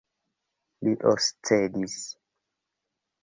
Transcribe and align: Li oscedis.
Li 0.87 0.93
oscedis. 1.11 1.99